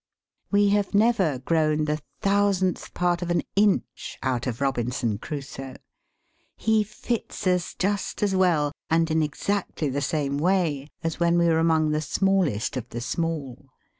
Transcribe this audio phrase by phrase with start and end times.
[0.49, 5.75] We have never grown the thousandth part of an inch out of Robinson Crusoe.
[6.57, 11.45] He fits us just as well, and in exactly the same way, as when we
[11.45, 13.67] were among the smallest of the small.